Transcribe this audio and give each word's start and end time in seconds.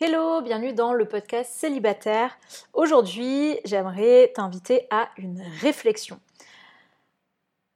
Hello, 0.00 0.42
bienvenue 0.42 0.72
dans 0.72 0.92
le 0.92 1.06
podcast 1.06 1.52
Célibataire. 1.52 2.36
Aujourd'hui, 2.72 3.60
j'aimerais 3.64 4.32
t'inviter 4.34 4.88
à 4.90 5.08
une 5.16 5.40
réflexion. 5.60 6.18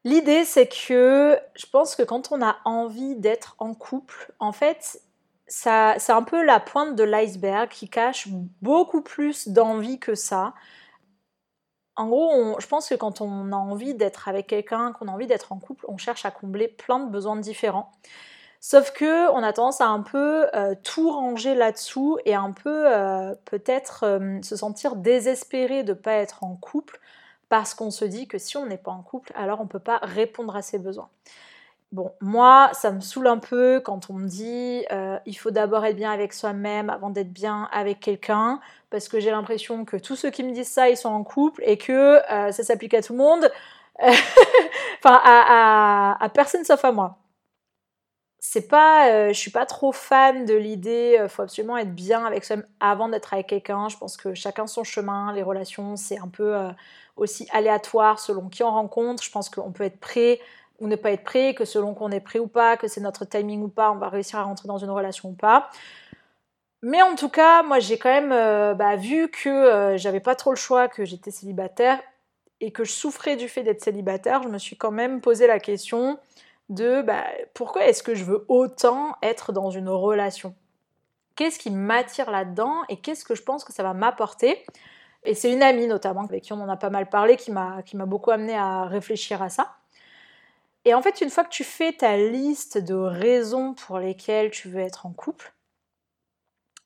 L'idée, 0.03 0.45
c'est 0.45 0.67
que 0.67 1.39
je 1.55 1.67
pense 1.67 1.95
que 1.95 2.03
quand 2.03 2.33
on 2.33 2.43
a 2.43 2.57
envie 2.65 3.15
d'être 3.15 3.55
en 3.59 3.73
couple, 3.73 4.35
en 4.41 4.51
fait, 4.51 5.01
ça, 5.47 5.95
c'est 5.99 6.11
un 6.11 6.25
peu 6.25 6.43
la 6.43 6.59
pointe 6.59 6.97
de 6.97 7.05
l'iceberg 7.05 7.69
qui 7.69 7.89
cache 7.89 8.27
beaucoup 8.63 9.01
plus 9.01 9.47
d'envie 9.47 10.01
que 10.01 10.17
ça. 10.17 10.55
En 11.95 12.09
gros, 12.09 12.59
je 12.59 12.67
pense 12.67 12.89
que 12.89 12.97
quand 12.97 13.21
on 13.21 13.53
a 13.53 13.57
envie 13.57 13.95
d'être 13.95 14.27
avec 14.27 14.49
quelqu'un, 14.49 14.93
qu'on 14.93 15.07
a 15.07 15.13
envie 15.13 15.29
d'être 15.29 15.53
en 15.53 15.61
couple, 15.61 15.85
on 15.87 15.99
cherche 15.99 16.25
à 16.25 16.33
combler 16.33 16.67
plein 16.67 16.99
de 16.99 17.11
besoins 17.11 17.37
différents. 17.37 17.93
Sauf 18.61 18.91
que 18.93 19.31
on 19.31 19.43
a 19.43 19.53
tendance 19.53 19.81
à 19.81 19.87
un 19.87 20.03
peu 20.03 20.47
euh, 20.55 20.75
tout 20.83 21.11
ranger 21.11 21.55
là-dessous 21.55 22.19
et 22.25 22.35
un 22.35 22.51
peu 22.51 22.93
euh, 22.93 23.35
peut-être 23.45 24.05
euh, 24.05 24.43
se 24.43 24.57
sentir 24.57 24.97
désespéré 24.97 25.85
de 25.85 25.93
ne 25.93 25.99
pas 25.99 26.15
être 26.15 26.43
en 26.43 26.57
couple 26.57 26.99
parce 27.49 27.75
qu'on 27.75 27.91
se 27.91 28.05
dit 28.05 28.27
que 28.27 28.37
si 28.39 28.57
on 28.57 28.67
n'est 28.67 28.77
pas 28.77 28.91
en 28.91 29.03
couple, 29.03 29.33
alors 29.37 29.61
on 29.61 29.65
ne 29.65 29.69
peut 29.69 29.79
pas 29.79 29.99
répondre 30.03 30.57
à 30.57 30.63
ses 30.63 30.79
besoins. 30.79 31.09
Bon, 31.93 32.13
moi, 32.21 32.71
ça 32.75 32.91
me 32.91 33.01
saoule 33.01 33.29
un 33.29 33.39
peu 33.39 33.81
quand 33.81 34.11
on 34.11 34.15
me 34.15 34.29
dit 34.29 34.85
il 35.25 35.35
faut 35.35 35.51
d'abord 35.51 35.87
être 35.87 35.97
bien 35.97 36.11
avec 36.11 36.35
soi-même 36.35 36.91
avant 36.91 37.09
d'être 37.09 37.33
bien 37.33 37.69
avec 37.73 38.01
quelqu'un, 38.01 38.61
parce 38.91 39.09
que 39.09 39.21
j'ai 39.21 39.31
l'impression 39.31 39.87
que 39.87 39.97
tous 39.97 40.17
ceux 40.17 40.31
qui 40.31 40.45
me 40.45 40.53
disent 40.53 40.69
ça, 40.69 40.91
ils 40.91 40.99
sont 40.99 41.09
en 41.09 41.25
couple 41.25 41.63
et 41.65 41.79
que 41.79 42.21
ça 42.29 42.53
s'applique 42.53 42.93
à 42.93 43.01
tout 43.01 43.15
le 43.15 43.19
monde, 43.19 43.51
enfin 44.03 45.21
à 45.25 46.29
personne 46.35 46.65
sauf 46.65 46.85
à 46.85 46.93
moi 46.93 47.17
c'est 48.41 48.69
pas, 48.69 49.11
euh, 49.11 49.29
je 49.29 49.39
suis 49.39 49.51
pas 49.51 49.67
trop 49.67 49.93
fan 49.93 50.45
de 50.45 50.55
l'idée, 50.55 51.15
il 51.17 51.23
euh, 51.23 51.29
faut 51.29 51.43
absolument 51.43 51.77
être 51.77 51.95
bien 51.95 52.25
avec 52.25 52.45
soi 52.45 52.57
avant 52.79 53.09
d'être 53.09 53.35
avec 53.35 53.49
quelqu'un. 53.49 53.89
Je 53.89 53.97
pense 53.97 54.17
que 54.17 54.33
chacun 54.35 54.67
son 54.67 54.85
chemin, 54.85 55.33
les 55.33 55.43
relations, 55.43 55.97
c'est 55.97 56.19
un 56.19 56.29
peu 56.29 56.55
euh, 56.55 56.71
aussi 57.17 57.49
aléatoire 57.53 58.21
selon 58.21 58.49
qui 58.49 58.63
on 58.63 58.71
rencontre. 58.71 59.23
Je 59.25 59.31
pense 59.31 59.51
qu'on 59.51 59.73
peut 59.73 59.85
être 59.85 59.99
prêt 59.99 60.41
ou 60.79 60.87
ne 60.87 60.95
pas 60.95 61.11
être 61.11 61.25
prêt, 61.25 61.55
que 61.55 61.65
selon 61.65 61.95
qu'on 61.95 62.13
est 62.13 62.21
prêt 62.21 62.39
ou 62.39 62.47
pas, 62.47 62.77
que 62.77 62.87
c'est 62.87 63.01
notre 63.01 63.25
timing 63.25 63.63
ou 63.63 63.69
pas, 63.69 63.91
on 63.91 63.97
va 63.97 64.09
réussir 64.09 64.39
à 64.39 64.45
rentrer 64.45 64.69
dans 64.69 64.79
une 64.79 64.91
relation 64.91 65.31
ou 65.31 65.35
pas. 65.35 65.71
Mais 66.83 67.03
en 67.03 67.17
tout 67.17 67.29
cas, 67.29 67.65
moi 67.65 67.81
j'ai 67.81 67.99
quand 67.99 68.09
même 68.11 68.77
bah, 68.77 68.95
vu 68.95 69.29
que 69.29 69.97
j'avais 69.97 70.21
pas 70.21 70.37
trop 70.37 70.51
le 70.51 70.57
choix, 70.57 70.87
que 70.87 71.05
j'étais 71.05 71.33
célibataire 71.33 72.01
et 72.61 72.71
que 72.71 72.85
je 72.85 72.93
souffrais 72.93 73.35
du 73.35 73.49
fait 73.49 73.65
d'être 73.65 73.83
célibataire, 73.83 74.45
je 74.45 74.49
me 74.49 74.59
suis 74.59 74.77
quand 74.77 74.93
même 74.93 75.21
posé 75.21 75.49
la 75.49 75.59
question 75.59 76.21
de 76.69 77.03
bah, 77.03 77.25
pourquoi 77.55 77.87
est-ce 77.87 78.03
que 78.03 78.15
je 78.15 78.25
veux 78.25 78.45
autant 78.49 79.17
être 79.23 79.53
dans 79.53 79.71
une 79.71 79.89
relation? 79.89 80.55
Qu'est-ce 81.37 81.59
qui 81.59 81.71
m'attire 81.71 82.31
là-dedans 82.31 82.83
et 82.89 82.97
qu'est-ce 82.97 83.25
que 83.25 83.35
je 83.35 83.43
pense 83.43 83.65
que 83.65 83.73
ça 83.73 83.83
va 83.83 83.95
m'apporter? 83.95 84.65
Et 85.25 85.35
c'est 85.35 85.53
une 85.53 85.63
amie 85.63 85.87
notamment 85.87 86.23
avec 86.23 86.43
qui 86.43 86.53
on 86.53 86.61
en 86.61 86.69
a 86.69 86.77
pas 86.77 86.91
mal 86.91 87.09
parlé 87.09 87.37
qui 87.37 87.51
m'a 87.51 87.83
beaucoup 88.07 88.31
amené 88.31 88.57
à 88.57 88.85
réfléchir 88.85 89.43
à 89.43 89.49
ça. 89.49 89.77
Et 90.85 90.95
en 90.95 91.03
fait, 91.03 91.21
une 91.21 91.31
fois 91.31 91.45
que 91.45 91.51
tu 91.51 91.65
fais 91.65 91.93
ta 91.93 92.17
liste 92.17 92.79
de 92.79 92.95
raisons 92.95 93.75
pour 93.75 93.99
lesquelles 93.99 94.51
tu 94.51 94.69
veux 94.69 94.81
être 94.81 95.07
en 95.07 95.13
couple, 95.13 95.53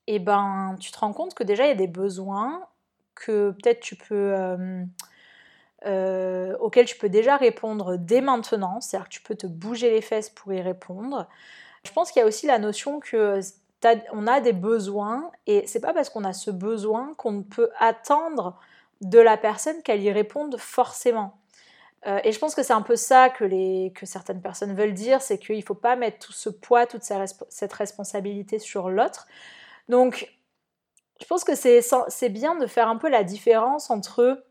et 0.07 0.15
eh 0.15 0.19
ben, 0.19 0.75
tu 0.81 0.91
te 0.91 0.99
rends 0.99 1.13
compte 1.13 1.33
que 1.33 1.43
déjà 1.43 1.63
il 1.63 1.69
y 1.69 1.71
a 1.71 1.75
des 1.75 1.87
besoins 1.87 2.67
que 3.15 3.51
peut-être 3.51 3.79
tu 3.79 3.95
peux 3.95 4.33
euh, 4.33 4.83
euh, 5.85 6.55
auquel 6.59 6.85
tu 6.85 6.97
peux 6.97 7.09
déjà 7.09 7.37
répondre 7.37 7.97
dès 7.97 8.21
maintenant, 8.21 8.79
c'est-à-dire 8.79 9.09
que 9.09 9.13
tu 9.13 9.21
peux 9.21 9.35
te 9.35 9.47
bouger 9.47 9.89
les 9.89 10.01
fesses 10.01 10.29
pour 10.29 10.53
y 10.53 10.61
répondre. 10.61 11.27
Je 11.85 11.91
pense 11.91 12.11
qu'il 12.11 12.21
y 12.21 12.23
a 12.23 12.27
aussi 12.27 12.47
la 12.47 12.59
notion 12.59 12.99
que 12.99 13.39
on 14.13 14.27
a 14.27 14.39
des 14.39 14.53
besoins 14.53 15.29
et 15.45 15.67
c'est 15.67 15.81
pas 15.81 15.93
parce 15.93 16.09
qu'on 16.09 16.23
a 16.23 16.31
ce 16.31 16.51
besoin 16.51 17.13
qu'on 17.17 17.43
peut 17.43 17.69
attendre 17.79 18.57
de 19.01 19.19
la 19.19 19.35
personne 19.35 19.81
qu'elle 19.83 20.01
y 20.01 20.11
réponde 20.11 20.57
forcément. 20.57 21.37
Euh, 22.07 22.19
et 22.23 22.31
je 22.31 22.39
pense 22.39 22.55
que 22.55 22.63
c'est 22.63 22.73
un 22.73 22.81
peu 22.81 22.95
ça 22.95 23.29
que, 23.29 23.43
les, 23.43 23.91
que 23.95 24.05
certaines 24.05 24.41
personnes 24.41 24.73
veulent 24.73 24.93
dire, 24.93 25.21
c'est 25.21 25.37
qu'il 25.37 25.57
ne 25.57 25.61
faut 25.61 25.73
pas 25.73 25.95
mettre 25.95 26.19
tout 26.19 26.33
ce 26.33 26.49
poids, 26.49 26.85
toute 26.85 27.03
cette 27.03 27.73
responsabilité 27.73 28.59
sur 28.59 28.89
l'autre. 28.89 29.27
Donc, 29.89 30.33
je 31.21 31.25
pense 31.25 31.43
que 31.43 31.55
c'est 31.55 32.29
bien 32.29 32.55
de 32.55 32.67
faire 32.67 32.87
un 32.87 32.97
peu 32.97 33.09
la 33.09 33.23
différence 33.23 33.89
entre 33.89 34.43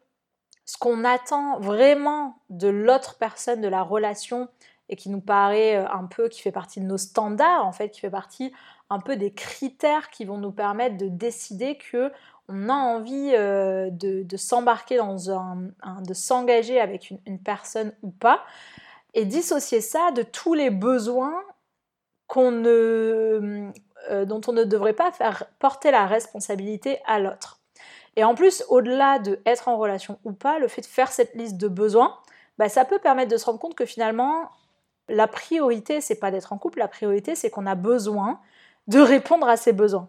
ce 0.64 0.76
qu'on 0.78 1.04
attend 1.04 1.58
vraiment 1.58 2.36
de 2.50 2.68
l'autre 2.68 3.18
personne, 3.18 3.60
de 3.60 3.68
la 3.68 3.82
relation, 3.82 4.48
et 4.88 4.96
qui 4.96 5.08
nous 5.08 5.20
paraît 5.20 5.76
euh, 5.76 5.88
un 5.90 6.04
peu, 6.04 6.28
qui 6.28 6.42
fait 6.42 6.52
partie 6.52 6.80
de 6.80 6.84
nos 6.86 6.98
standards, 6.98 7.66
en 7.66 7.72
fait, 7.72 7.90
qui 7.90 8.00
fait 8.00 8.10
partie 8.10 8.52
un 8.90 9.00
peu 9.00 9.16
des 9.16 9.32
critères 9.32 10.10
qui 10.10 10.24
vont 10.24 10.36
nous 10.36 10.52
permettre 10.52 10.98
de 10.98 11.08
décider 11.08 11.78
que 11.78 12.12
on 12.48 12.68
a 12.68 12.74
envie 12.74 13.32
euh, 13.34 13.88
de, 13.90 14.36
s'embarquer 14.36 14.98
dans 14.98 15.30
un, 15.30 15.70
de 16.06 16.12
s'engager 16.12 16.78
avec 16.80 17.10
une, 17.10 17.38
personne 17.38 17.94
ou 18.02 18.10
pas, 18.10 18.44
et 19.14 19.24
dissocier 19.24 19.80
ça 19.80 20.10
de 20.10 20.22
tous 20.22 20.52
les 20.52 20.68
besoins 20.68 21.42
qu'on 22.26 22.50
ne, 22.50 23.72
euh, 24.10 24.24
dont 24.26 24.40
on 24.46 24.52
ne 24.52 24.64
devrait 24.64 24.92
pas 24.92 25.10
faire 25.12 25.44
porter 25.58 25.90
la 25.90 26.06
responsabilité 26.06 26.98
à 27.06 27.18
l'autre. 27.18 27.61
Et 28.16 28.24
en 28.24 28.34
plus, 28.34 28.64
au-delà 28.68 29.18
de 29.18 29.40
être 29.46 29.68
en 29.68 29.76
relation 29.78 30.18
ou 30.24 30.32
pas, 30.32 30.58
le 30.58 30.68
fait 30.68 30.82
de 30.82 30.86
faire 30.86 31.10
cette 31.10 31.34
liste 31.34 31.56
de 31.56 31.68
besoins, 31.68 32.18
bah, 32.58 32.68
ça 32.68 32.84
peut 32.84 32.98
permettre 32.98 33.30
de 33.30 33.36
se 33.36 33.46
rendre 33.46 33.58
compte 33.58 33.74
que 33.74 33.86
finalement, 33.86 34.50
la 35.08 35.26
priorité, 35.26 36.00
c'est 36.00 36.18
pas 36.18 36.30
d'être 36.30 36.52
en 36.52 36.58
couple, 36.58 36.78
la 36.78 36.88
priorité, 36.88 37.34
c'est 37.34 37.50
qu'on 37.50 37.66
a 37.66 37.74
besoin 37.74 38.40
de 38.86 39.00
répondre 39.00 39.48
à 39.48 39.56
ces 39.56 39.72
besoins. 39.72 40.08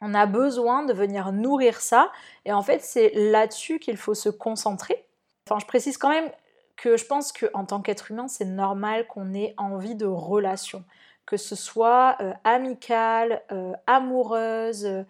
On 0.00 0.14
a 0.14 0.26
besoin 0.26 0.84
de 0.84 0.92
venir 0.92 1.32
nourrir 1.32 1.80
ça, 1.80 2.10
et 2.44 2.52
en 2.52 2.62
fait, 2.62 2.80
c'est 2.82 3.12
là-dessus 3.14 3.78
qu'il 3.78 3.96
faut 3.96 4.14
se 4.14 4.28
concentrer. 4.28 5.06
Enfin, 5.48 5.58
je 5.60 5.66
précise 5.66 5.96
quand 5.96 6.08
même 6.08 6.30
que 6.76 6.96
je 6.96 7.06
pense 7.06 7.32
qu'en 7.32 7.64
tant 7.64 7.80
qu'être 7.80 8.10
humain, 8.10 8.28
c'est 8.28 8.44
normal 8.44 9.06
qu'on 9.06 9.34
ait 9.34 9.54
envie 9.56 9.94
de 9.94 10.06
relation, 10.06 10.84
que 11.26 11.36
ce 11.36 11.54
soit 11.54 12.16
euh, 12.20 12.32
amicale, 12.44 13.42
euh, 13.52 13.72
amoureuse, 13.86 15.04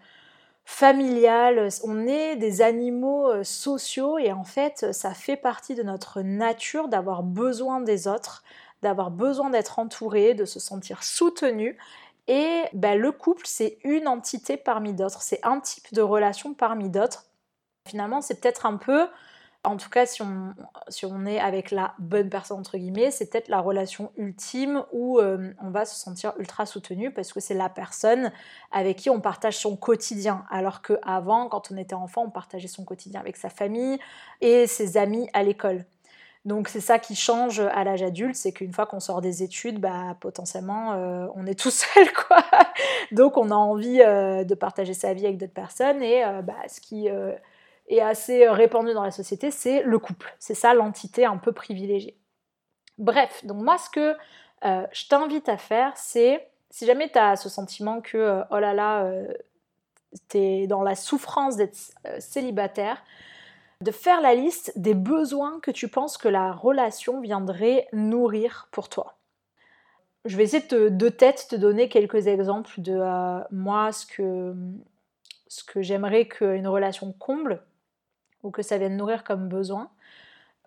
familiale, 0.65 1.69
on 1.85 2.07
est 2.07 2.37
des 2.37 2.63
animaux 2.63 3.29
euh, 3.29 3.45
sociaux 3.45 4.19
et 4.19 4.33
en 4.33 4.45
fait 4.45 4.93
ça 4.93 5.13
fait 5.13 5.37
partie 5.37 5.75
de 5.75 5.83
notre 5.83 6.23
nature 6.23 6.89
d'avoir 6.89 7.23
besoin 7.23 7.81
des 7.81 8.07
autres, 8.09 8.43
d'avoir 8.83 9.11
besoin 9.11 9.51
d'être 9.51 9.79
entouré, 9.79 10.35
de 10.35 10.45
se 10.45 10.61
sentir 10.61 11.03
soutenu 11.03 11.77
et 12.29 12.63
ben, 12.73 12.99
le 12.99 13.13
couple 13.13 13.43
c'est 13.47 13.79
une 13.85 14.07
entité 14.07 14.57
parmi 14.57 14.93
d'autres, 14.95 15.23
c'est 15.23 15.41
un 15.43 15.61
type 15.61 15.93
de 15.93 16.03
relation 16.03 16.55
parmi 16.55 16.89
d'autres. 16.89 17.27
Finalement 17.89 18.21
c'est 18.21 18.41
peut-être 18.41 18.67
un 18.67 18.77
peu 18.77 19.09
en 19.65 19.77
tout 19.77 19.91
cas, 19.91 20.07
si 20.07 20.23
on, 20.23 20.55
si 20.89 21.07
on 21.07 21.25
est 21.25 21.39
avec 21.39 21.71
la 21.71 21.95
bonne 21.99 22.29
personne, 22.29 22.59
entre 22.59 22.79
guillemets, 22.79 23.13
c'est 23.13 23.31
peut-être 23.31 23.49
la 23.49 23.61
relation 23.61 24.11
ultime 24.17 24.83
où 24.91 25.21
euh, 25.21 25.53
on 25.63 25.71
va 25.71 25.85
se 25.85 25.95
sentir 25.95 26.33
ultra 26.39 26.67
soutenu 26.67 27.13
parce 27.13 27.33
que 27.33 27.39
c'est 27.39 27.55
la 27.55 27.69
personne 27.69 28.33
avec 28.73 28.97
qui 28.97 29.09
on 29.09 29.21
partage 29.21 29.57
son 29.57 29.77
quotidien. 29.77 30.45
Alors 30.51 30.83
qu'avant, 30.83 31.49
quand 31.49 31.71
on 31.71 31.77
était 31.77 31.95
enfant, 31.95 32.25
on 32.27 32.31
partageait 32.31 32.67
son 32.67 32.85
quotidien 32.85 33.21
avec 33.21 33.37
sa 33.37 33.51
famille 33.51 34.01
et 34.41 34.67
ses 34.67 34.97
amis 34.97 35.29
à 35.33 35.45
l'école. 35.45 35.85
Donc 36.45 36.67
c'est 36.67 36.81
ça 36.81 36.99
qui 36.99 37.15
change 37.15 37.61
à 37.61 37.85
l'âge 37.85 38.03
adulte, 38.03 38.35
c'est 38.35 38.51
qu'une 38.51 38.73
fois 38.73 38.87
qu'on 38.87 38.99
sort 38.99 39.21
des 39.21 39.45
études, 39.45 39.79
bah, 39.79 40.17
potentiellement 40.19 40.95
euh, 40.95 41.29
on 41.37 41.47
est 41.47 41.55
tout 41.55 41.71
seul 41.71 42.13
quoi. 42.13 42.45
Donc 43.13 43.37
on 43.37 43.53
a 43.53 43.55
envie 43.55 44.03
euh, 44.03 44.43
de 44.43 44.57
partager 44.57 44.93
sa 44.93 45.15
vie 45.15 45.25
avec 45.25 45.39
d'autres 45.39 45.53
personnes 45.53 46.03
et 46.03 46.25
bah, 46.43 46.57
ce 46.67 46.81
qui 46.81 47.09
est 47.99 48.03
assez 48.03 48.47
euh, 48.47 48.53
répandu 48.53 48.93
dans 48.95 49.03
la 49.03 49.11
société, 49.11 49.51
c'est 49.51 49.83
le 49.83 49.99
couple. 49.99 50.35
C'est 50.39 50.55
ça 50.55 50.75
l'entité 50.75 51.25
un 51.25 51.37
peu 51.37 51.53
privilégiée. 51.53 52.17
Bref, 52.99 53.45
donc 53.45 53.63
moi 53.63 53.79
ce 53.79 53.91
que 53.91 54.17
euh, 54.65 54.87
je 54.93 55.09
t'invite 55.09 55.49
à 55.49 55.57
faire, 55.57 55.97
c'est 55.97 56.49
si 56.71 56.87
jamais 56.87 57.11
tu 57.11 57.19
as 57.19 57.37
ce 57.37 57.49
sentiment 57.49 58.01
que, 58.01 58.17
euh, 58.17 58.45
oh 58.51 58.59
là 58.59 58.75
là, 58.75 59.11
tu 60.29 60.39
es 60.39 60.67
dans 60.67 60.83
la 60.83 60.95
souffrance 60.95 61.57
d'être 61.57 61.77
célibataire, 62.19 63.03
de 63.81 63.91
faire 63.91 64.21
la 64.21 64.35
liste 64.35 64.79
des 64.79 64.95
besoins 64.95 65.59
que 65.61 65.71
tu 65.71 65.89
penses 65.89 66.17
que 66.17 66.29
la 66.29 66.53
relation 66.53 67.21
viendrait 67.21 67.89
nourrir 67.93 68.69
pour 68.71 68.89
toi. 68.89 69.17
Je 70.25 70.37
vais 70.37 70.45
essayer 70.45 70.67
de, 70.69 70.89
de 70.89 71.09
te 71.09 71.57
donner 71.57 71.89
quelques 71.89 72.29
exemples 72.29 72.81
de 72.81 73.03
moi, 73.53 73.91
ce 73.91 74.07
que, 74.07 74.55
ce 75.49 75.65
que 75.65 75.83
j'aimerais 75.83 76.27
qu'une 76.29 76.69
relation 76.69 77.13
comble 77.13 77.61
ou 78.43 78.51
que 78.51 78.63
ça 78.63 78.79
vienne 78.79 78.97
nourrir 78.97 79.25
comme 79.25 79.49
besoin. 79.49 79.91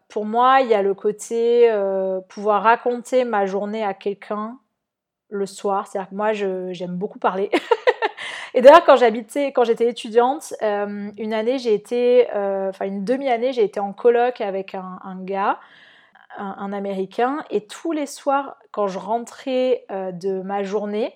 Pour 0.07 0.25
moi, 0.25 0.61
il 0.61 0.67
y 0.69 0.73
a 0.73 0.81
le 0.81 0.93
côté 0.93 1.69
euh, 1.71 2.21
pouvoir 2.21 2.63
raconter 2.63 3.25
ma 3.25 3.45
journée 3.45 3.83
à 3.83 3.93
quelqu'un 3.93 4.59
le 5.29 5.45
soir. 5.45 5.87
C'est-à-dire 5.87 6.09
que 6.09 6.15
moi, 6.15 6.33
j'aime 6.33 6.95
beaucoup 6.95 7.19
parler. 7.19 7.49
Et 8.53 8.61
d'ailleurs, 8.61 8.85
quand 8.85 8.95
j'habitais, 8.95 9.51
quand 9.51 9.65
j'étais 9.65 9.89
étudiante, 9.89 10.53
euh, 10.61 11.09
une 11.17 11.33
année, 11.33 11.57
j'ai 11.57 11.73
été, 11.73 12.27
euh, 12.33 12.69
enfin 12.69 12.85
une 12.85 13.03
demi-année, 13.03 13.51
j'ai 13.51 13.63
été 13.63 13.81
en 13.81 13.91
colloque 13.91 14.39
avec 14.39 14.75
un, 14.75 15.17
gars, 15.21 15.59
un, 16.37 16.71
Américain, 16.71 17.43
et 17.49 17.65
tous 17.65 17.91
les 17.91 18.05
soirs, 18.05 18.55
quand 18.71 18.87
je 18.87 18.97
rentrais 18.97 19.85
de 19.89 20.41
ma 20.41 20.63
journée, 20.63 21.13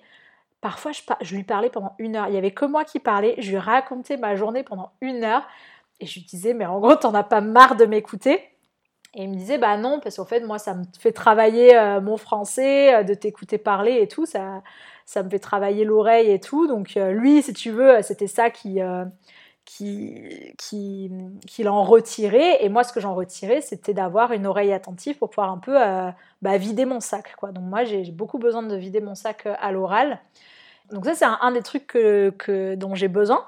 parfois 0.60 0.92
je, 0.92 1.34
lui 1.34 1.44
parlais 1.44 1.70
pendant 1.70 1.94
une 1.98 2.16
heure. 2.16 2.28
Il 2.28 2.34
y 2.34 2.38
avait 2.38 2.50
que 2.50 2.64
moi 2.64 2.84
qui 2.84 3.00
parlais. 3.00 3.34
Je 3.38 3.50
lui 3.50 3.58
racontais 3.58 4.16
ma 4.16 4.36
journée 4.36 4.62
pendant 4.62 4.92
une 5.00 5.24
heure. 5.24 5.46
Et 6.00 6.06
je 6.06 6.14
lui 6.14 6.26
disais, 6.26 6.54
mais 6.54 6.66
en 6.66 6.80
gros, 6.80 6.96
t'en 6.96 7.14
as 7.14 7.22
pas 7.24 7.40
marre 7.40 7.76
de 7.76 7.84
m'écouter? 7.84 8.40
Et 9.14 9.24
il 9.24 9.30
me 9.30 9.34
disait, 9.34 9.58
bah 9.58 9.76
non, 9.76 9.98
parce 10.00 10.16
qu'en 10.16 10.24
fait, 10.24 10.40
moi, 10.40 10.58
ça 10.58 10.74
me 10.74 10.84
fait 10.98 11.12
travailler 11.12 11.76
euh, 11.76 12.00
mon 12.00 12.16
français, 12.16 12.94
euh, 12.94 13.02
de 13.02 13.14
t'écouter 13.14 13.58
parler 13.58 13.98
et 14.00 14.06
tout, 14.06 14.24
ça, 14.24 14.62
ça 15.04 15.22
me 15.24 15.30
fait 15.30 15.40
travailler 15.40 15.84
l'oreille 15.84 16.30
et 16.30 16.38
tout. 16.38 16.68
Donc, 16.68 16.96
euh, 16.96 17.10
lui, 17.10 17.42
si 17.42 17.52
tu 17.52 17.72
veux, 17.72 18.02
c'était 18.02 18.28
ça 18.28 18.50
qui, 18.50 18.78
qui, 19.64 20.54
qui, 20.58 21.10
qui 21.46 21.62
l'en 21.64 21.82
retirait. 21.82 22.64
Et 22.64 22.68
moi, 22.68 22.84
ce 22.84 22.92
que 22.92 23.00
j'en 23.00 23.14
retirais, 23.14 23.60
c'était 23.60 23.94
d'avoir 23.94 24.32
une 24.32 24.46
oreille 24.46 24.72
attentive 24.72 25.18
pour 25.18 25.30
pouvoir 25.30 25.50
un 25.50 25.58
peu 25.58 25.74
bah, 26.42 26.56
vider 26.56 26.84
mon 26.84 27.00
sac. 27.00 27.34
Quoi. 27.36 27.50
Donc, 27.50 27.64
moi, 27.64 27.82
j'ai 27.84 28.04
beaucoup 28.12 28.38
besoin 28.38 28.62
de 28.62 28.76
vider 28.76 29.00
mon 29.00 29.16
sac 29.16 29.46
à 29.46 29.72
l'oral. 29.72 30.20
Donc, 30.92 31.04
ça, 31.04 31.14
c'est 31.14 31.24
un, 31.24 31.50
des 31.50 31.62
trucs 31.62 31.88
que, 31.88 32.74
dont 32.76 32.94
j'ai 32.94 33.08
besoin. 33.08 33.44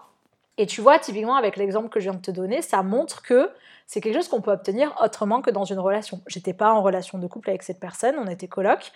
Et 0.58 0.66
tu 0.66 0.80
vois, 0.80 0.98
typiquement, 0.98 1.36
avec 1.36 1.56
l'exemple 1.56 1.88
que 1.88 1.98
je 1.98 2.10
viens 2.10 2.18
de 2.18 2.22
te 2.22 2.30
donner, 2.30 2.60
ça 2.60 2.82
montre 2.82 3.22
que 3.22 3.50
c'est 3.86 4.00
quelque 4.00 4.14
chose 4.14 4.28
qu'on 4.28 4.40
peut 4.40 4.52
obtenir 4.52 4.94
autrement 5.02 5.40
que 5.42 5.50
dans 5.50 5.64
une 5.64 5.78
relation. 5.78 6.20
J'étais 6.26 6.52
pas 6.52 6.72
en 6.72 6.82
relation 6.82 7.18
de 7.18 7.26
couple 7.26 7.50
avec 7.50 7.62
cette 7.62 7.80
personne, 7.80 8.14
on 8.18 8.26
était 8.26 8.48
coloc, 8.48 8.92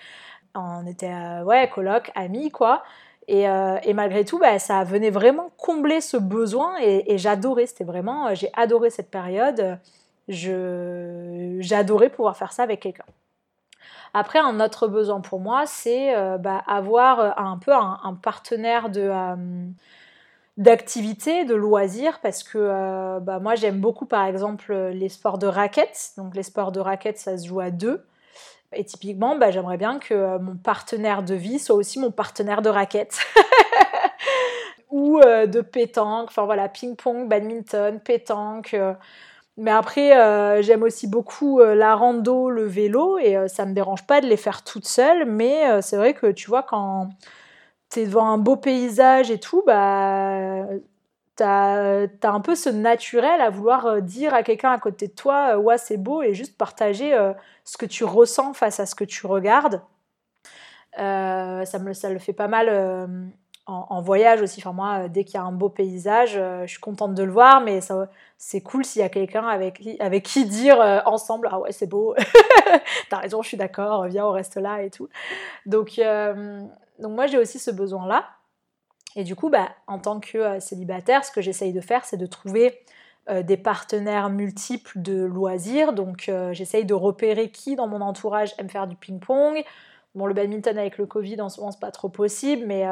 on 0.54 0.86
était 0.86 1.12
euh, 1.12 1.42
ouais 1.44 1.68
coloc, 1.68 2.10
amis 2.14 2.50
quoi. 2.50 2.82
Et, 3.28 3.48
euh, 3.48 3.78
malgré 3.94 4.24
tout, 4.24 4.38
bah, 4.38 4.58
ça 4.58 4.84
venait 4.84 5.10
vraiment 5.10 5.50
combler 5.56 6.00
ce 6.00 6.16
besoin 6.16 6.76
et, 6.80 7.18
j'adorais. 7.18 7.66
C'était 7.66 7.84
vraiment, 7.84 8.28
euh, 8.28 8.34
j'ai 8.34 8.50
adoré 8.54 8.90
cette 8.90 9.10
période. 9.10 9.78
J'adorais 10.28 12.10
pouvoir 12.10 12.36
faire 12.36 12.52
ça 12.52 12.62
avec 12.62 12.80
quelqu'un. 12.80 13.04
Après, 14.14 14.38
un 14.38 14.60
autre 14.60 14.88
besoin 14.88 15.20
pour 15.20 15.40
moi, 15.40 15.66
c'est 15.66 16.14
bah, 16.38 16.62
avoir 16.66 17.38
un 17.38 17.58
peu 17.58 17.72
un 17.72 18.18
partenaire 18.22 18.88
de 18.88 19.10
d'activités, 20.56 21.44
de 21.44 21.54
loisirs, 21.54 22.20
parce 22.20 22.42
que 22.42 22.58
euh, 22.58 23.20
bah, 23.20 23.38
moi 23.40 23.54
j'aime 23.54 23.78
beaucoup 23.80 24.06
par 24.06 24.24
exemple 24.24 24.74
les 24.74 25.08
sports 25.08 25.38
de 25.38 25.46
raquettes. 25.46 26.12
Donc 26.16 26.34
les 26.34 26.42
sports 26.42 26.72
de 26.72 26.80
raquettes, 26.80 27.18
ça 27.18 27.36
se 27.36 27.46
joue 27.46 27.60
à 27.60 27.70
deux. 27.70 28.04
Et 28.72 28.84
typiquement, 28.84 29.36
bah, 29.36 29.50
j'aimerais 29.50 29.76
bien 29.76 29.98
que 29.98 30.14
euh, 30.14 30.38
mon 30.38 30.56
partenaire 30.56 31.22
de 31.22 31.34
vie 31.34 31.58
soit 31.58 31.76
aussi 31.76 31.98
mon 31.98 32.10
partenaire 32.10 32.62
de 32.62 32.70
raquettes. 32.70 33.18
Ou 34.90 35.20
euh, 35.20 35.46
de 35.46 35.60
pétanque, 35.60 36.28
enfin 36.28 36.44
voilà, 36.46 36.68
ping-pong, 36.68 37.28
badminton, 37.28 38.00
pétanque. 38.00 38.74
mais 39.56 39.72
après, 39.72 40.62
j'aime 40.62 40.84
aussi 40.84 41.06
beaucoup 41.08 41.60
la 41.60 41.94
rando, 41.96 42.48
le 42.48 42.64
vélo, 42.64 43.18
et 43.18 43.36
ça 43.48 43.66
me 43.66 43.74
dérange 43.74 44.06
pas 44.06 44.20
de 44.20 44.26
les 44.26 44.36
faire 44.36 44.62
toute 44.62 44.86
seule. 44.86 45.26
Mais 45.26 45.82
c'est 45.82 45.96
vrai 45.96 46.14
que 46.14 46.28
tu 46.28 46.48
vois, 46.48 46.62
quand 46.62 47.10
t'es 47.88 48.06
devant 48.06 48.28
un 48.28 48.38
beau 48.38 48.56
paysage 48.56 49.30
et 49.30 49.38
tout, 49.38 49.62
bah, 49.66 50.66
t'as 51.36 52.06
as 52.22 52.30
un 52.30 52.40
peu 52.40 52.54
ce 52.54 52.70
naturel 52.70 53.40
à 53.40 53.50
vouloir 53.50 53.86
euh, 53.86 54.00
dire 54.00 54.34
à 54.34 54.42
quelqu'un 54.42 54.72
à 54.72 54.78
côté 54.78 55.06
de 55.06 55.12
toi, 55.12 55.54
euh, 55.54 55.58
ouais, 55.58 55.78
c'est 55.78 55.98
beau, 55.98 56.22
et 56.22 56.34
juste 56.34 56.56
partager 56.56 57.14
euh, 57.14 57.32
ce 57.64 57.76
que 57.76 57.86
tu 57.86 58.04
ressens 58.04 58.54
face 58.54 58.80
à 58.80 58.86
ce 58.86 58.94
que 58.94 59.04
tu 59.04 59.26
regardes. 59.26 59.82
ça, 60.96 61.78
me, 61.80 61.92
ça 61.92 62.10
le 62.10 62.18
fait 62.18 62.32
pas 62.32 62.48
mal 62.48 62.70
en, 63.66 64.00
voyage 64.00 64.40
aussi. 64.40 64.60
Enfin, 64.60 64.72
moi, 64.72 65.08
dès 65.08 65.24
qu'il 65.24 65.34
y 65.34 65.38
a 65.38 65.42
un 65.42 65.52
beau 65.52 65.68
paysage, 65.68 66.40
je 66.62 66.66
suis 66.66 66.80
contente 66.80 67.14
de 67.14 67.22
le 67.22 67.32
voir, 67.32 67.60
mais 67.60 67.80
c'est 68.38 68.62
cool 68.62 68.84
s'il 68.84 69.02
y 69.02 69.04
a 69.04 69.10
quelqu'un 69.10 69.46
avec, 69.46 69.82
avec 70.00 70.24
qui 70.24 70.46
dire 70.46 70.78
ensemble 71.04 71.48
Ah 71.52 71.60
ouais, 71.60 71.72
c'est 71.72 71.86
beau, 71.86 72.14
t'as 73.10 73.18
raison, 73.18 73.42
je 73.42 73.48
suis 73.48 73.56
d'accord, 73.58 74.06
viens, 74.06 74.26
on 74.26 74.32
reste 74.32 74.56
là 74.56 74.82
et 74.82 74.90
tout. 74.90 75.08
Donc, 75.66 76.00
donc 76.98 77.12
moi 77.12 77.26
j'ai 77.26 77.38
aussi 77.38 77.58
ce 77.58 77.70
besoin-là. 77.70 78.26
Et 79.16 79.24
du 79.24 79.34
coup, 79.34 79.48
bah, 79.48 79.70
en 79.86 79.98
tant 79.98 80.20
que 80.20 80.38
euh, 80.38 80.60
célibataire, 80.60 81.24
ce 81.24 81.32
que 81.32 81.40
j'essaye 81.40 81.72
de 81.72 81.80
faire, 81.80 82.04
c'est 82.04 82.18
de 82.18 82.26
trouver 82.26 82.78
euh, 83.30 83.42
des 83.42 83.56
partenaires 83.56 84.28
multiples 84.28 85.00
de 85.00 85.24
loisirs. 85.24 85.94
Donc 85.94 86.28
euh, 86.28 86.52
j'essaye 86.52 86.84
de 86.84 86.94
repérer 86.94 87.50
qui 87.50 87.76
dans 87.76 87.88
mon 87.88 88.02
entourage 88.02 88.54
aime 88.58 88.68
faire 88.68 88.86
du 88.86 88.94
ping-pong. 88.94 89.64
Bon, 90.14 90.26
le 90.26 90.34
badminton 90.34 90.78
avec 90.78 90.98
le 90.98 91.06
Covid 91.06 91.40
en 91.40 91.48
ce 91.48 91.60
moment, 91.60 91.72
c'est 91.72 91.80
pas 91.80 91.90
trop 91.90 92.08
possible, 92.08 92.64
mais 92.66 92.86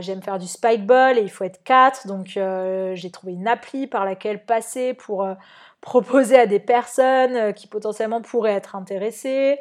j'aime 0.00 0.22
faire 0.22 0.38
du 0.38 0.46
spikeball 0.46 1.18
et 1.18 1.22
il 1.22 1.30
faut 1.30 1.42
être 1.42 1.62
quatre. 1.64 2.06
Donc 2.06 2.38
j'ai 2.94 3.10
trouvé 3.10 3.32
une 3.32 3.48
appli 3.48 3.88
par 3.88 4.04
laquelle 4.04 4.44
passer 4.44 4.94
pour 4.94 5.26
proposer 5.80 6.38
à 6.38 6.46
des 6.46 6.60
personnes 6.60 7.52
qui 7.52 7.66
potentiellement 7.66 8.20
pourraient 8.20 8.52
être 8.52 8.76
intéressées. 8.76 9.58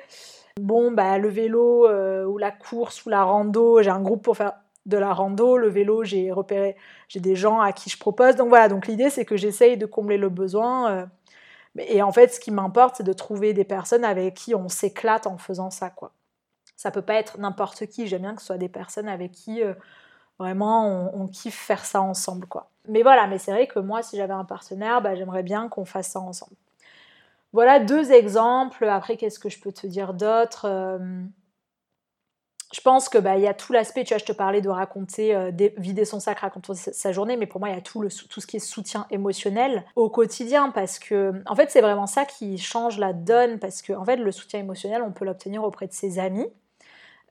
Bon, 0.59 0.91
bah, 0.91 1.17
le 1.17 1.29
vélo 1.29 1.87
euh, 1.87 2.25
ou 2.25 2.37
la 2.37 2.51
course 2.51 3.05
ou 3.05 3.09
la 3.09 3.23
rando, 3.23 3.81
j'ai 3.81 3.89
un 3.89 4.01
groupe 4.01 4.23
pour 4.23 4.37
faire 4.37 4.53
de 4.85 4.97
la 4.97 5.13
rando. 5.13 5.57
Le 5.57 5.69
vélo, 5.69 6.03
j'ai 6.03 6.31
repéré, 6.31 6.75
j'ai 7.07 7.19
des 7.19 7.35
gens 7.35 7.59
à 7.59 7.71
qui 7.73 7.89
je 7.89 7.97
propose. 7.99 8.35
Donc 8.35 8.49
voilà, 8.49 8.67
donc 8.69 8.87
l'idée, 8.87 9.09
c'est 9.09 9.25
que 9.25 9.37
j'essaye 9.37 9.77
de 9.77 9.85
combler 9.85 10.17
le 10.17 10.29
besoin. 10.29 10.91
Euh, 10.91 11.05
et 11.79 12.01
en 12.01 12.11
fait, 12.11 12.33
ce 12.33 12.39
qui 12.39 12.51
m'importe, 12.51 12.95
c'est 12.97 13.03
de 13.03 13.13
trouver 13.13 13.53
des 13.53 13.65
personnes 13.65 14.05
avec 14.05 14.33
qui 14.35 14.55
on 14.55 14.69
s'éclate 14.69 15.27
en 15.27 15.37
faisant 15.37 15.69
ça, 15.69 15.89
quoi. 15.89 16.11
Ça 16.75 16.91
peut 16.91 17.01
pas 17.01 17.15
être 17.15 17.39
n'importe 17.39 17.87
qui. 17.87 18.07
J'aime 18.07 18.21
bien 18.23 18.35
que 18.35 18.41
ce 18.41 18.47
soit 18.47 18.57
des 18.57 18.69
personnes 18.69 19.09
avec 19.09 19.31
qui 19.31 19.63
euh, 19.63 19.73
vraiment 20.39 20.87
on, 20.87 21.23
on, 21.23 21.27
kiffe 21.27 21.55
faire 21.55 21.85
ça 21.85 22.01
ensemble, 22.01 22.47
quoi. 22.47 22.69
Mais 22.87 23.03
voilà, 23.03 23.27
mais 23.27 23.37
c'est 23.39 23.51
vrai 23.51 23.67
que 23.67 23.79
moi, 23.79 24.03
si 24.03 24.17
j'avais 24.17 24.33
un 24.33 24.45
partenaire, 24.45 25.01
bah, 25.01 25.15
j'aimerais 25.15 25.43
bien 25.43 25.69
qu'on 25.69 25.85
fasse 25.85 26.09
ça 26.09 26.19
ensemble. 26.19 26.55
Voilà 27.53 27.79
deux 27.79 28.11
exemples. 28.11 28.85
Après, 28.85 29.17
qu'est-ce 29.17 29.39
que 29.39 29.49
je 29.49 29.59
peux 29.59 29.71
te 29.71 29.87
dire 29.87 30.13
d'autre 30.13 30.65
euh, 30.65 31.23
Je 32.73 32.81
pense 32.81 33.09
que 33.09 33.17
bah, 33.17 33.37
y 33.37 33.47
a 33.47 33.53
tout 33.53 33.73
l'aspect, 33.73 34.03
tu 34.03 34.13
vois, 34.13 34.19
je 34.19 34.25
te 34.25 34.31
parlais 34.33 34.61
de 34.61 34.69
raconter, 34.69 35.35
euh, 35.35 35.51
vider 35.77 36.05
son 36.05 36.19
sac, 36.19 36.39
raconter 36.39 36.73
sa 36.75 37.11
journée, 37.11 37.37
mais 37.37 37.47
pour 37.47 37.59
moi, 37.59 37.69
il 37.69 37.75
y 37.75 37.77
a 37.77 37.81
tout, 37.81 38.01
le, 38.01 38.09
tout 38.09 38.41
ce 38.41 38.47
qui 38.47 38.57
est 38.57 38.59
soutien 38.59 39.07
émotionnel 39.09 39.85
au 39.95 40.09
quotidien, 40.09 40.71
parce 40.71 40.99
que, 40.99 41.41
en 41.45 41.55
fait, 41.55 41.71
c'est 41.71 41.81
vraiment 41.81 42.07
ça 42.07 42.25
qui 42.25 42.57
change 42.57 42.99
la 42.99 43.13
donne, 43.13 43.59
parce 43.59 43.81
que, 43.81 43.93
en 43.93 44.05
fait, 44.05 44.17
le 44.17 44.31
soutien 44.31 44.59
émotionnel, 44.59 45.01
on 45.01 45.11
peut 45.11 45.25
l'obtenir 45.25 45.63
auprès 45.63 45.87
de 45.87 45.93
ses 45.93 46.19
amis. 46.19 46.47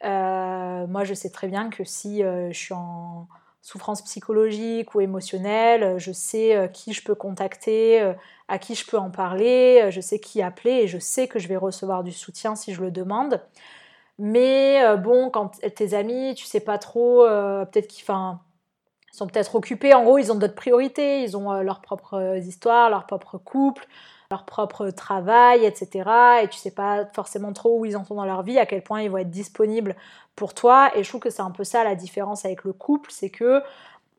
Euh, 0.05 0.87
moi, 0.87 1.05
je 1.05 1.15
sais 1.15 1.31
très 1.31 1.49
bien 1.49 1.71
que 1.71 1.85
si 1.85 2.23
je 2.23 2.53
suis 2.53 2.75
en 2.75 3.29
souffrance 3.67 4.01
psychologique 4.03 4.95
ou 4.95 5.01
émotionnelle, 5.01 5.99
je 5.99 6.13
sais 6.13 6.71
qui 6.73 6.93
je 6.93 7.03
peux 7.03 7.17
contacter, 7.17 8.15
à 8.49 8.59
qui 8.59 8.75
je 8.75 8.87
peux 8.87 8.99
en 8.99 9.11
parler, 9.11 9.81
euh, 9.83 9.91
je 9.91 10.01
sais 10.01 10.19
qui 10.19 10.43
appeler 10.43 10.83
et 10.83 10.89
je 10.89 10.99
sais 10.99 11.29
que 11.29 11.39
je 11.39 11.49
vais 11.49 11.57
recevoir 11.57 12.05
du 12.05 12.13
soutien 12.13 12.55
si 12.55 12.75
je 12.75 12.81
le 12.81 12.91
demande. 12.91 13.41
Mais 14.19 14.83
euh, 14.85 14.97
bon, 14.97 15.31
quand 15.31 15.61
tes 15.75 15.95
amis, 15.95 16.35
tu 16.35 16.45
sais 16.45 16.61
pas 16.61 16.79
trop, 16.79 17.25
euh, 17.25 17.65
peut-être 17.65 17.89
qu'ils 17.89 18.05
sont 18.05 19.27
peut-être 19.27 19.55
occupés. 19.57 19.95
En 19.95 20.05
gros, 20.05 20.19
ils 20.19 20.33
ont 20.33 20.37
d'autres 20.37 20.55
priorités. 20.55 21.23
Ils 21.23 21.37
ont 21.37 21.61
leurs 21.61 21.81
propres 21.83 22.39
histoires, 22.39 22.89
leur 22.89 23.07
propre 23.07 23.37
couple, 23.39 23.87
leur 24.31 24.45
propre 24.45 24.91
travail, 24.91 25.65
etc. 25.65 26.11
Et 26.43 26.49
tu 26.49 26.59
sais 26.59 26.71
pas 26.71 27.07
forcément 27.15 27.53
trop 27.53 27.79
où 27.79 27.85
ils 27.85 27.97
en 27.97 28.05
sont 28.05 28.15
dans 28.15 28.25
leur 28.25 28.43
vie, 28.43 28.59
à 28.59 28.67
quel 28.67 28.83
point 28.83 29.03
ils 29.03 29.11
vont 29.11 29.19
être 29.19 29.31
disponibles 29.31 29.97
pour 30.35 30.55
toi. 30.55 30.91
Et 30.97 31.05
je 31.05 31.09
trouve 31.09 31.21
que 31.21 31.31
c'est 31.31 31.43
un 31.43 31.51
peu 31.51 31.65
ça 31.65 31.85
la 31.85 31.95
différence 31.95 32.45
avec 32.45 32.65
le 32.65 32.73
couple, 32.73 33.11
c'est 33.13 33.31
que 33.31 33.63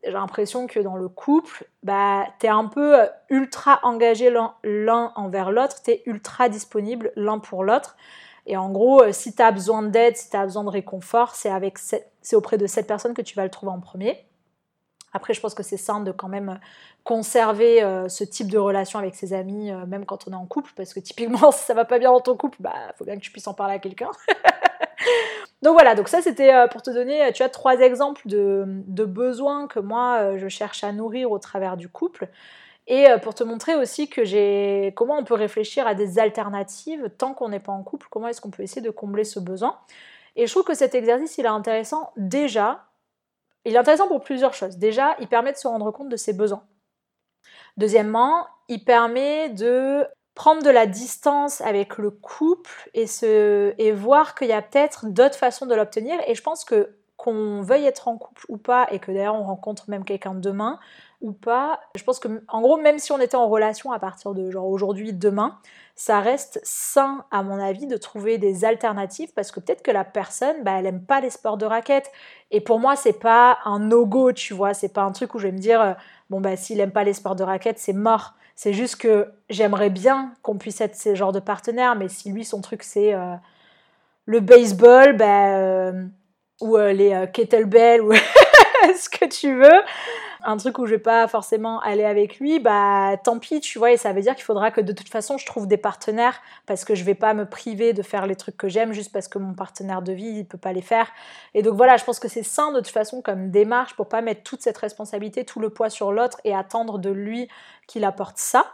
j'ai 0.03 0.11
l'impression 0.11 0.67
que 0.67 0.79
dans 0.79 0.95
le 0.95 1.09
couple, 1.09 1.67
bah, 1.83 2.25
tu 2.39 2.45
es 2.45 2.49
un 2.49 2.65
peu 2.65 2.99
euh, 2.99 3.07
ultra 3.29 3.79
engagé 3.83 4.29
l'un 4.63 5.11
envers 5.15 5.51
l'autre, 5.51 5.81
tu 5.83 5.91
es 5.91 6.03
ultra 6.05 6.49
disponible 6.49 7.11
l'un 7.15 7.39
pour 7.39 7.63
l'autre. 7.63 7.97
Et 8.45 8.55
en 8.55 8.69
gros, 8.69 9.01
euh, 9.01 9.11
si 9.11 9.35
tu 9.35 9.41
as 9.41 9.51
besoin 9.51 9.83
d'aide, 9.83 10.15
si 10.15 10.29
tu 10.29 10.37
as 10.37 10.45
besoin 10.45 10.63
de 10.63 10.69
réconfort, 10.69 11.35
c'est 11.35 12.35
auprès 12.35 12.57
de 12.57 12.67
cette 12.67 12.87
personne 12.87 13.13
que 13.13 13.21
tu 13.21 13.35
vas 13.35 13.43
le 13.43 13.49
trouver 13.49 13.71
en 13.71 13.79
premier. 13.79 14.25
Après, 15.17 15.33
je 15.33 15.41
pense 15.41 15.53
que 15.53 15.63
c'est 15.63 15.77
sain 15.77 15.99
de 15.99 16.13
quand 16.13 16.29
même 16.29 16.59
conserver 17.03 17.83
euh, 17.83 18.07
ce 18.07 18.23
type 18.23 18.49
de 18.49 18.57
relation 18.57 18.99
avec 18.99 19.15
ses 19.15 19.33
amis, 19.33 19.71
même 19.87 20.05
quand 20.05 20.27
on 20.27 20.31
est 20.31 20.35
en 20.35 20.45
couple, 20.45 20.71
parce 20.77 20.93
que 20.93 21.01
typiquement, 21.01 21.51
si 21.51 21.65
ça 21.65 21.73
va 21.73 21.83
pas 21.83 21.99
bien 21.99 22.11
dans 22.11 22.21
ton 22.21 22.37
couple, 22.37 22.57
bah, 22.61 22.73
faut 22.97 23.03
bien 23.03 23.15
que 23.15 23.21
tu 23.21 23.31
puisses 23.31 23.47
en 23.47 23.53
parler 23.53 23.73
à 23.73 23.79
quelqu'un. 23.79 24.11
Donc 25.61 25.73
voilà, 25.73 25.95
donc 25.95 26.07
ça 26.07 26.21
c'était 26.21 26.53
euh, 26.53 26.67
pour 26.67 26.81
te 26.81 26.91
donner, 26.91 27.25
euh, 27.25 27.31
tu 27.31 27.41
as 27.43 27.49
trois 27.49 27.79
exemples 27.79 28.21
de, 28.27 28.65
besoins 29.05 29.67
que 29.67 29.79
moi 29.79 30.19
euh, 30.19 30.37
je 30.37 30.47
cherche 30.47 30.83
à 30.83 30.91
nourrir 30.91 31.31
au 31.31 31.39
travers 31.39 31.77
du 31.77 31.89
couple. 31.89 32.27
Et 32.89 33.07
pour 33.21 33.35
te 33.35 33.43
montrer 33.43 33.75
aussi 33.75 34.07
que 34.07 34.23
j'ai 34.23 34.93
comment 34.95 35.17
on 35.17 35.25
peut 35.25 35.33
réfléchir 35.33 35.85
à 35.85 35.93
des 35.93 36.19
alternatives 36.19 37.09
tant 37.17 37.33
qu'on 37.33 37.49
n'est 37.49 37.59
pas 37.59 37.73
en 37.73 37.83
couple, 37.83 38.07
comment 38.09 38.29
est-ce 38.29 38.39
qu'on 38.39 38.49
peut 38.49 38.63
essayer 38.63 38.81
de 38.81 38.91
combler 38.91 39.25
ce 39.25 39.41
besoin. 39.41 39.77
Et 40.37 40.47
je 40.47 40.51
trouve 40.53 40.63
que 40.63 40.73
cet 40.73 40.95
exercice 40.95 41.37
il 41.37 41.43
est 41.43 41.49
intéressant 41.49 42.13
déjà. 42.15 42.86
Il 43.67 43.75
est 43.75 43.79
intéressant 43.79 44.07
pour 44.07 44.21
plusieurs 44.21 44.53
choses. 44.53 44.77
Déjà, 44.77 45.17
il 45.19 45.27
permet 45.27 45.51
de 45.51 45.57
se 45.57 45.67
rendre 45.67 45.91
compte 45.91 46.07
de 46.07 46.15
ses 46.15 46.31
besoins. 46.31 46.63
Deuxièmement, 47.75 48.47
il 48.69 48.83
permet 48.83 49.49
de 49.49 50.05
prendre 50.35 50.63
de 50.63 50.69
la 50.69 50.85
distance 50.85 51.59
avec 51.59 51.97
le 51.97 52.09
couple 52.09 52.89
et, 52.93 53.07
se, 53.07 53.73
et 53.77 53.91
voir 53.91 54.35
qu'il 54.35 54.47
y 54.47 54.53
a 54.53 54.61
peut-être 54.61 55.07
d'autres 55.07 55.35
façons 55.35 55.65
de 55.65 55.75
l'obtenir. 55.75 56.17
Et 56.27 56.33
je 56.33 56.41
pense 56.41 56.63
que 56.63 56.95
qu'on 57.17 57.61
veuille 57.61 57.85
être 57.85 58.07
en 58.07 58.17
couple 58.17 58.45
ou 58.47 58.57
pas, 58.57 58.87
et 58.91 58.99
que 58.99 59.11
d'ailleurs 59.11 59.35
on 59.35 59.43
rencontre 59.43 59.89
même 59.89 60.05
quelqu'un 60.05 60.35
demain 60.35 60.79
ou 61.19 61.31
pas, 61.31 61.79
je 61.95 62.03
pense 62.03 62.19
que, 62.19 62.43
en 62.47 62.61
gros, 62.61 62.77
même 62.77 62.99
si 62.99 63.11
on 63.11 63.19
était 63.19 63.35
en 63.35 63.47
relation 63.47 63.91
à 63.91 63.97
partir 63.97 64.33
de 64.33 64.51
genre 64.51 64.67
aujourd'hui, 64.67 65.13
demain, 65.13 65.57
ça 65.95 66.19
reste 66.19 66.59
sain, 66.63 67.25
à 67.31 67.41
mon 67.41 67.59
avis, 67.59 67.87
de 67.87 67.97
trouver 67.97 68.37
des 68.37 68.65
alternatives 68.65 69.33
parce 69.33 69.51
que 69.51 69.59
peut-être 69.59 69.81
que 69.81 69.89
la 69.89 70.03
personne, 70.03 70.63
bah, 70.63 70.73
elle 70.77 70.85
aime 70.85 71.03
pas 71.03 71.19
les 71.19 71.31
sports 71.31 71.57
de 71.57 71.65
raquettes. 71.65 72.11
Et 72.51 72.61
pour 72.61 72.79
moi, 72.79 72.95
c'est 72.95 73.19
pas 73.19 73.57
un 73.65 73.79
no-go, 73.79 74.31
tu 74.31 74.53
vois, 74.53 74.75
c'est 74.75 74.93
pas 74.93 75.01
un 75.01 75.11
truc 75.11 75.33
où 75.33 75.39
je 75.39 75.47
vais 75.47 75.51
me 75.51 75.57
dire, 75.57 75.81
euh, 75.81 75.93
bon, 76.29 76.39
bah, 76.39 76.55
s'il 76.55 76.79
aime 76.79 76.91
pas 76.91 77.03
les 77.03 77.13
sports 77.13 77.35
de 77.35 77.43
raquettes, 77.43 77.79
c'est 77.79 77.93
mort. 77.93 78.35
C'est 78.55 78.73
juste 78.73 78.97
que 78.97 79.27
j'aimerais 79.49 79.89
bien 79.89 80.33
qu'on 80.43 80.57
puisse 80.57 80.81
être 80.81 80.95
ces 80.95 81.15
genres 81.15 81.31
de 81.31 81.39
partenaires, 81.39 81.95
mais 81.95 82.09
si 82.09 82.31
lui, 82.31 82.45
son 82.45 82.61
truc, 82.61 82.83
c'est 82.83 83.15
euh, 83.15 83.33
le 84.25 84.39
baseball, 84.39 85.17
bah, 85.17 85.91
ou 86.61 86.77
les 86.77 87.27
kettlebells, 87.33 88.01
ou 88.01 88.13
ce 88.95 89.09
que 89.09 89.25
tu 89.25 89.55
veux, 89.55 89.81
un 90.47 90.55
truc 90.55 90.79
où 90.79 90.85
je 90.85 90.91
vais 90.91 90.99
pas 90.99 91.27
forcément 91.27 91.81
aller 91.81 92.05
avec 92.05 92.39
lui, 92.39 92.59
bah 92.59 93.17
tant 93.21 93.37
pis, 93.37 93.59
tu 93.59 93.77
vois, 93.79 93.91
et 93.91 93.97
ça 93.97 94.13
veut 94.13 94.21
dire 94.21 94.33
qu'il 94.33 94.45
faudra 94.45 94.71
que 94.71 94.79
de 94.79 94.93
toute 94.93 95.09
façon 95.09 95.37
je 95.37 95.45
trouve 95.45 95.67
des 95.67 95.75
partenaires 95.75 96.41
parce 96.65 96.85
que 96.85 96.95
je 96.95 97.03
vais 97.03 97.15
pas 97.15 97.33
me 97.33 97.45
priver 97.45 97.91
de 97.91 98.01
faire 98.01 98.25
les 98.25 98.37
trucs 98.37 98.55
que 98.55 98.69
j'aime 98.69 98.93
juste 98.93 99.11
parce 99.11 99.27
que 99.27 99.39
mon 99.39 99.53
partenaire 99.53 100.01
de 100.01 100.13
vie 100.13 100.39
il 100.39 100.47
peut 100.47 100.57
pas 100.57 100.71
les 100.71 100.81
faire. 100.81 101.11
Et 101.53 101.63
donc 101.63 101.75
voilà, 101.75 101.97
je 101.97 102.05
pense 102.05 102.19
que 102.19 102.29
c'est 102.29 102.43
sain 102.43 102.71
de 102.71 102.79
toute 102.79 102.87
façon 102.87 103.21
comme 103.21 103.51
démarche 103.51 103.93
pour 103.95 104.07
pas 104.07 104.21
mettre 104.21 104.43
toute 104.43 104.61
cette 104.61 104.77
responsabilité, 104.77 105.43
tout 105.43 105.59
le 105.59 105.69
poids 105.69 105.89
sur 105.89 106.13
l'autre 106.13 106.39
et 106.45 106.55
attendre 106.55 106.97
de 106.97 107.09
lui 107.09 107.49
qu'il 107.85 108.05
apporte 108.05 108.37
ça. 108.37 108.65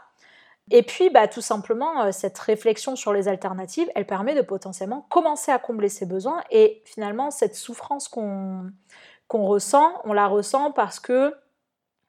Et 0.71 0.81
puis, 0.81 1.09
bah, 1.09 1.27
tout 1.27 1.41
simplement, 1.41 2.03
euh, 2.03 2.11
cette 2.13 2.39
réflexion 2.39 2.95
sur 2.95 3.11
les 3.11 3.27
alternatives, 3.27 3.89
elle 3.95 4.07
permet 4.07 4.33
de 4.33 4.41
potentiellement 4.41 5.05
commencer 5.09 5.51
à 5.51 5.59
combler 5.59 5.89
ses 5.89 6.05
besoins. 6.05 6.41
Et 6.51 6.81
finalement, 6.85 7.31
cette 7.31 7.55
souffrance 7.55 8.07
qu'on 8.07 8.71
qu'on 9.27 9.45
ressent, 9.45 9.91
on 10.03 10.13
la 10.13 10.27
ressent 10.27 10.71
parce 10.71 10.99
que 10.99 11.33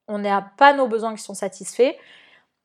on 0.09 0.19
n'a 0.19 0.43
pas 0.57 0.73
nos 0.73 0.87
besoins 0.87 1.15
qui 1.15 1.23
sont 1.23 1.35
satisfaits 1.35 1.95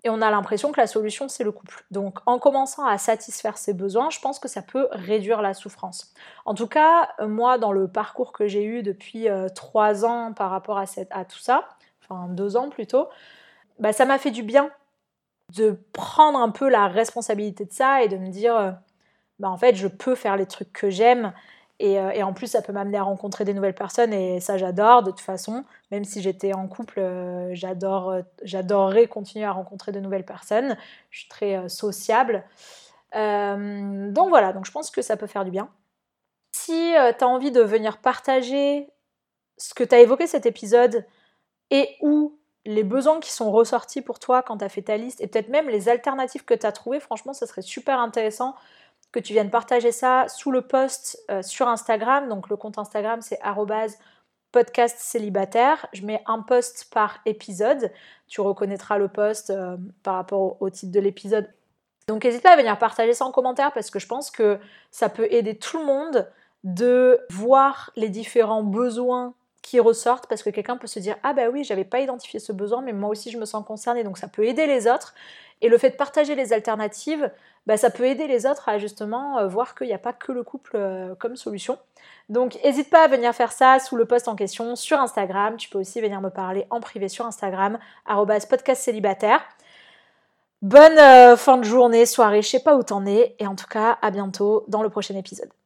et 0.04 0.10
on 0.10 0.22
a 0.22 0.32
l'impression 0.32 0.72
que 0.72 0.80
la 0.80 0.88
solution 0.88 1.28
c'est 1.28 1.44
le 1.44 1.52
couple. 1.52 1.84
Donc 1.92 2.20
en 2.26 2.40
commençant 2.40 2.86
à 2.86 2.98
satisfaire 2.98 3.58
ses 3.58 3.74
besoins, 3.74 4.10
je 4.10 4.20
pense 4.20 4.40
que 4.40 4.48
ça 4.48 4.62
peut 4.62 4.88
réduire 4.92 5.42
la 5.42 5.54
souffrance. 5.54 6.14
En 6.46 6.54
tout 6.54 6.68
cas, 6.68 7.10
moi 7.26 7.58
dans 7.58 7.72
le 7.72 7.88
parcours 7.88 8.32
que 8.32 8.48
j'ai 8.48 8.64
eu 8.64 8.82
depuis 8.82 9.28
euh, 9.30 9.50
trois 9.50 10.06
ans 10.06 10.34
par 10.34 10.52
rapport 10.52 10.78
à, 10.78 10.86
tout 11.26 11.40
ça, 11.40 11.68
enfin 12.02 12.28
deux 12.30 12.56
ans 12.56 12.70
plutôt, 12.70 13.10
bah, 13.80 13.94
ça 13.94 14.06
m'a 14.06 14.18
fait 14.18 14.32
du 14.32 14.44
bien 14.44 14.72
de 15.56 15.80
prendre 15.94 16.40
un 16.40 16.50
peu 16.50 16.70
la 16.70 16.88
responsabilité 16.88 17.66
de 17.66 17.74
ça 17.74 18.04
et 18.04 18.08
de 18.08 18.18
me 18.18 18.30
dire, 18.30 18.56
euh, 18.56 18.72
bah, 19.40 19.50
en 19.50 19.58
fait 19.58 19.76
je 19.76 19.88
peux 19.88 20.16
faire 20.16 20.38
les 20.38 20.46
trucs 20.46 20.72
que 20.72 20.90
j'aime 20.90 21.34
euh, 21.82 22.10
et, 22.12 22.24
en 22.24 22.34
plus, 22.34 22.48
ça 22.48 22.62
peut 22.62 22.74
m'amener 22.74 22.98
à 22.98 23.04
rencontrer 23.04 23.46
des 23.46 23.54
nouvelles 23.54 23.76
personnes 23.76 24.14
et 24.14 24.40
ça, 24.40 24.58
j'adore 24.58 25.04
de 25.04 25.12
toute 25.12 25.22
façon. 25.22 25.64
Même 25.92 26.04
si 26.04 26.22
j'étais 26.22 26.54
en 26.54 26.68
couple, 26.68 27.00
euh, 27.00 27.54
euh, 27.54 28.24
j'adorerais 28.44 29.08
continuer 29.08 29.46
à 29.46 29.52
rencontrer 29.52 29.92
de 29.92 30.00
nouvelles 30.00 30.26
personnes. 30.26 30.78
Je 31.10 31.20
suis 31.20 31.30
très 31.30 31.70
sociable. 31.70 32.44
donc 33.14 34.30
voilà, 34.30 34.54
donc 34.54 34.66
je 34.66 34.72
pense 34.72 34.92
que 34.92 35.02
ça 35.02 35.18
peut 35.18 35.28
faire 35.28 35.46
du 35.46 35.52
bien. 35.52 35.70
Si 36.52 36.94
tu 37.18 37.24
as 37.24 37.28
envie 37.28 37.52
de 37.52 37.62
venir 37.62 38.00
partager 38.00 38.90
ce 39.58 39.74
que 39.74 39.84
tu 39.84 39.96
as 39.96 40.00
évoqué 40.00 40.28
cet 40.28 40.46
épisode 40.46 41.06
et 41.70 41.96
ou 42.02 42.38
les 42.66 42.84
besoins 42.84 43.20
qui 43.20 43.32
sont 43.32 43.52
ressortis 43.52 44.02
pour 44.02 44.20
toi 44.20 44.44
quand 44.44 44.58
tu 44.58 44.66
as 44.66 44.70
fait 44.70 44.82
ta 44.82 44.98
liste 44.98 45.22
et 45.22 45.28
peut-être 45.28 45.50
même 45.50 45.70
les 45.70 45.90
alternatives 45.90 46.44
que 46.44 46.54
tu 46.54 46.66
as 46.66 46.72
trouvées, 46.72 47.00
franchement, 47.00 47.34
ça 47.34 47.48
serait 47.48 47.62
super 47.62 48.00
intéressant 48.00 48.56
que 49.12 49.20
tu 49.20 49.34
viennes 49.34 49.50
partager 49.50 49.92
ça 49.92 50.28
sous 50.28 50.52
le 50.52 50.62
post 50.62 51.20
euh, 51.32 51.42
sur 51.42 51.68
Instagram. 51.68 52.30
Donc 52.30 52.50
le 52.50 52.56
compte 52.56 52.78
Instagram 52.78 53.22
c'est 53.22 53.40
podcast 54.52 54.98
célibataire. 55.00 55.86
Je 55.94 56.06
mets 56.06 56.24
un 56.26 56.42
post 56.42 56.90
par 56.92 57.20
épisode. 57.26 57.92
Tu 58.28 58.42
reconnaîtras 58.42 58.98
le 58.98 59.08
post 59.08 59.50
euh, 59.50 59.78
par 60.04 60.16
rapport 60.16 60.62
au, 60.62 60.70
titre 60.70 60.92
de 60.92 61.00
l'épisode. 61.00 61.48
Donc 62.08 62.24
n'hésite 62.24 62.42
pas 62.42 62.54
à 62.54 62.58
venir 62.58 62.78
partager 62.80 63.14
ça 63.14 63.26
en 63.26 63.32
commentaire 63.32 63.72
parce 63.72 63.92
que 63.92 64.00
je 64.00 64.08
pense 64.08 64.32
que 64.32 64.60
ça 64.90 65.10
peut 65.10 65.28
aider 65.32 65.56
tout 65.56 65.78
le 65.78 65.86
monde 65.86 66.28
de 66.64 67.20
voir 67.30 67.92
les 67.96 68.10
différents 68.10 68.64
besoins 68.64 69.34
qui 69.62 69.80
ressortent 69.80 70.28
parce 70.28 70.42
que 70.42 70.50
quelqu'un 70.50 70.78
peut 70.78 70.88
se 70.88 71.00
dire 71.00 71.18
ah 71.22 71.34
bah 71.34 71.50
oui 71.52 71.64
j'avais 71.64 71.84
pas 71.86 72.00
identifié 72.00 72.40
ce 72.40 72.52
besoin 72.52 72.82
mais 72.82 72.94
moi 72.94 73.10
aussi 73.10 73.30
je 73.30 73.38
me 73.38 73.46
sens 73.46 73.64
concernée 73.66 74.04
donc 74.04 74.18
ça 74.18 74.28
peut 74.28 74.46
aider 74.46 74.66
les 74.66 74.88
autres 74.88 75.14
et 75.62 75.70
le 75.70 75.78
fait 75.78 75.92
de 75.92 75.96
partager 75.96 76.36
les 76.36 76.54
alternatives 76.54 77.32
bah, 77.70 77.78
ça 77.78 77.92
peut 77.92 78.06
aider 78.06 78.26
les 78.26 78.46
autres 78.48 78.68
à 78.68 78.80
justement 78.80 79.38
euh, 79.38 79.48
voir 79.48 79.76
qu'il 79.76 79.88
n'y 79.88 79.94
a 79.94 80.00
pas 80.00 80.14
que 80.14 80.32
le 80.32 80.44
couple 80.44 80.72
euh, 80.76 81.14
comme 81.16 81.36
solution. 81.36 81.78
Donc 82.28 82.58
n'hésite 82.64 82.90
pas 82.90 83.04
à 83.04 83.08
venir 83.08 83.34
faire 83.34 83.52
ça 83.52 83.78
sous 83.80 83.96
le 83.96 84.06
post 84.06 84.28
en 84.28 84.36
question 84.36 84.76
sur 84.76 85.00
Instagram. 85.00 85.56
Tu 85.58 85.70
peux 85.70 85.78
aussi 85.78 86.02
venir 86.02 86.20
me 86.22 86.30
parler 86.30 86.66
en 86.72 86.80
privé 86.80 87.10
sur 87.10 87.26
Instagram, 87.26 87.78
podcast 88.50 88.82
célibataire. 88.82 89.42
Bonne 90.62 90.98
euh, 90.98 91.38
fin 91.38 91.58
de 91.58 91.64
journée, 91.64 92.06
soirée, 92.06 92.42
je 92.42 92.50
sais 92.50 92.64
pas 92.64 92.76
où 92.76 92.84
t'en 92.84 93.06
es, 93.06 93.36
et 93.40 93.48
en 93.48 93.56
tout 93.56 93.68
cas 93.68 93.98
à 94.02 94.12
bientôt 94.12 94.66
dans 94.68 94.82
le 94.82 94.90
prochain 94.90 95.16
épisode. 95.16 95.59